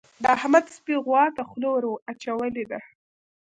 [0.21, 2.79] د احمد سپي غوا ته خوله ور اچولې ده.